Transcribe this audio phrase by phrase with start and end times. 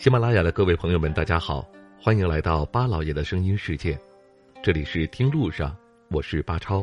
[0.00, 1.62] 喜马拉雅的各位朋友们，大家好，
[2.00, 4.00] 欢迎来到巴老爷的声音世界。
[4.62, 5.76] 这里是听路上，
[6.08, 6.82] 我是巴超。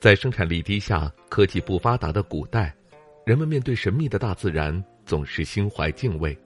[0.00, 2.76] 在生产力低下、科技不发达的古代，
[3.24, 6.38] 人们面对神秘的大自然总是心怀敬畏，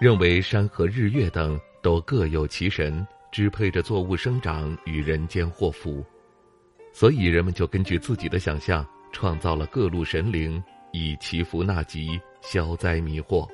[0.00, 6.04] 认为山河日月等都各有其神，支配着作物生长与人间祸福。
[6.92, 13.48] 所以，人们就根据自己的想象，创造了各路神灵，以祈福纳吉、消灾弥祸。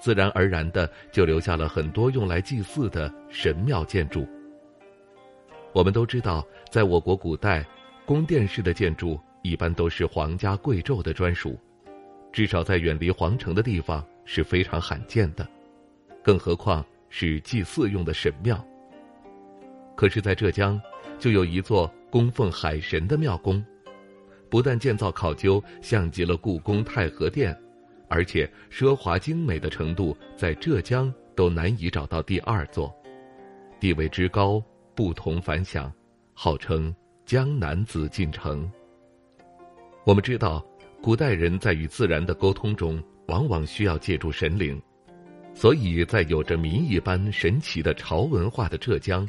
[0.00, 4.26] 自然而然的就留下了很多用来祭祀的神庙建筑。
[5.72, 7.64] 我们都知道，在我国古代，
[8.04, 11.56] 宫殿式的建筑一般都是皇家贵胄的专属，
[12.32, 15.46] 至少在远离皇城的地方是非常罕见的，
[16.24, 18.64] 更何况是祭祀用的神庙。
[19.94, 20.80] 可是，在浙江，
[21.18, 23.64] 就有一座供奉海神的庙宫，
[24.48, 27.56] 不但建造考究，像极了故宫太和殿。
[28.10, 32.92] 而且奢华精美的程度，在浙江都难以找到第二座，
[33.78, 34.62] 地位之高
[34.96, 35.90] 不同凡响，
[36.34, 36.92] 号称
[37.24, 38.68] 江南紫禁城。
[40.04, 40.60] 我们知道，
[41.00, 44.82] 古代人在与自然的沟通中，往往需要借助神灵，
[45.54, 49.26] 所以在有着谜一般神奇的潮文化的浙江，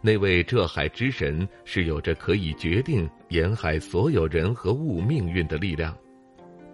[0.00, 5.94] 那位浙海之神是有着可以决定沿海所有人和物命运的力量。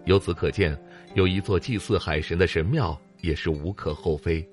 [0.05, 0.77] 由此可见。
[1.15, 4.43] 有一座祭祀海神的神庙也是无可厚非。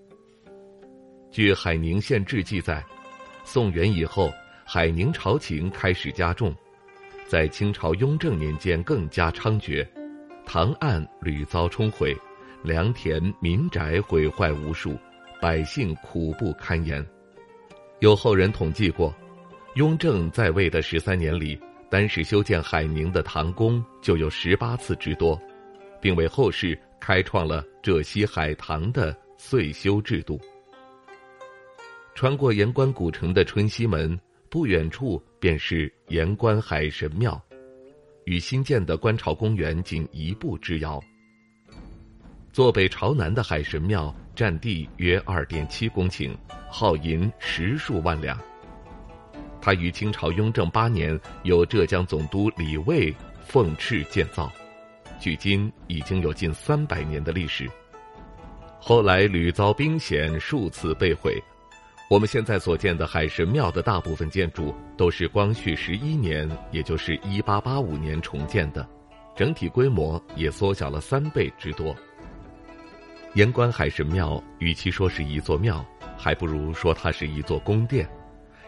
[1.31, 2.85] 据《海宁县志》记载，
[3.45, 4.31] 宋元以后，
[4.63, 6.55] 海宁朝情开始加重，
[7.27, 9.87] 在清朝雍正年间更加猖獗，
[10.45, 12.15] 塘岸屡遭冲毁，
[12.63, 14.99] 良田民宅毁坏无数，
[15.41, 17.03] 百姓苦不堪言。
[18.01, 19.15] 有后人统计过，
[19.77, 21.59] 雍正在位的十三年里，
[21.91, 25.41] 单是修建海宁的唐宫就有十八次之多。
[26.01, 30.41] 并为后世开创了浙西海棠的岁修制度。
[32.15, 37.39] 穿过盐官古城的春熙门，不远处便是盐官海神庙，
[38.25, 40.99] 与新建的观潮公园仅一步之遥。
[42.51, 46.35] 坐北朝南的海神庙占地约二点七公顷，
[46.71, 48.39] 耗银十数万两。
[49.61, 53.15] 它于清朝雍正八年由浙江总督李卫
[53.47, 54.51] 奉敕建造。
[55.19, 57.71] 距今已经有近三百年的历史，
[58.81, 61.39] 后来屡遭兵险，数次被毁。
[62.09, 68.89] 我们现在所见的海神庙的大部分建筑都是光绪十一年，也就是一八八五年重建的，
[69.37, 71.95] 整体规模也缩小了三倍之多。
[73.35, 75.85] 盐官海神庙与其说是一座庙，
[76.17, 78.09] 还不如说它是一座宫殿，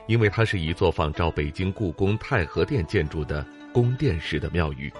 [0.06, 4.92] 因为它是一座仿照北京故宫太和殿建筑的宫殿式的庙宇，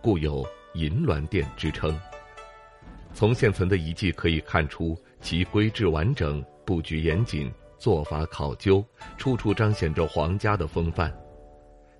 [0.00, 0.46] 故有。
[0.76, 1.98] 银銮殿之称。
[3.14, 8.84] 从现存的遗迹可以看出，其规制完整、布局严谨、做法考究，
[9.16, 11.10] 处处彰显着皇家的风范。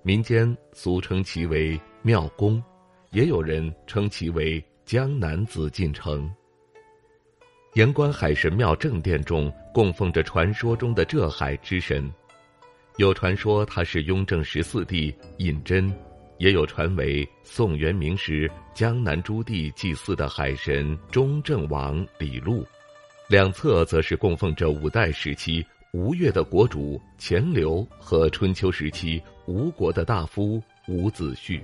[0.03, 2.63] 民间俗称其为庙宫，
[3.09, 6.31] 也有人称其为江南紫禁城。
[7.73, 12.07] 盐官海神庙正殿中供奉着传说中的浙海之神，
[12.97, 15.91] 有传说他是雍正十四帝胤禛。
[16.39, 22.63] 也有传为宋元明时江南诸地祭祀的海神中正王李禄，
[23.27, 31.59] 两侧则是供奉着五代时期吴越的国主钱镠和春秋时期吴国的大夫伍子胥。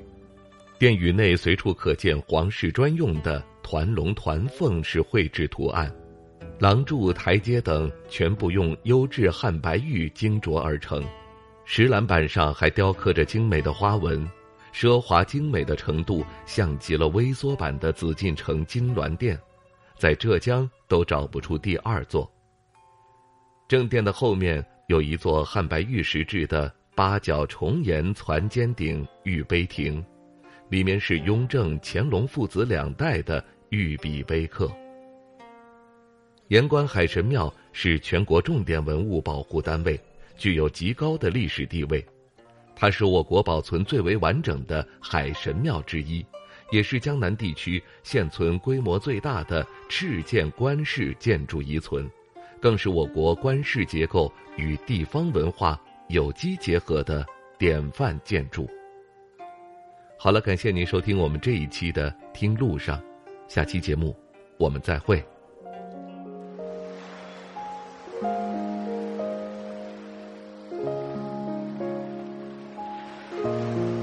[0.79, 5.93] 殿宇内随处可见皇室专用的团龙团凤式绘制图案，
[6.57, 11.05] 廊柱、台阶等全部用优质汉白玉精琢而成，
[11.65, 14.27] 石栏板上还雕刻着精美的花纹。
[14.73, 19.39] 奢华精美的程度，像极了微缩版的紫禁城金銮殿，
[19.99, 22.27] 在浙江都找不出第二座。
[23.67, 30.03] 正殿的后面有一座汉白玉石制的八角重檐攒尖顶玉碑亭，
[30.69, 34.71] 里面是雍正、乾隆父子两代的御笔碑刻。
[36.47, 39.99] 盐官海神庙是全国重点文物保护单位，
[40.37, 42.05] 具有极高的历史地位。
[42.75, 46.25] 它是我国保存最为完整的海神庙之一，
[46.71, 52.09] 也是江南地区现存规模最大的敕建官式建筑遗存，
[52.59, 57.25] 更是我国官式结构与地方文化有机结合的
[57.57, 58.67] 典范建筑。
[60.17, 62.99] 好了，感谢您收听我们这一期的《听路上》，
[63.47, 64.15] 下期节目
[64.57, 65.23] 我们再会。